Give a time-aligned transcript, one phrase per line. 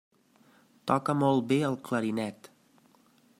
[0.91, 2.51] Toca molt bé el clarinet.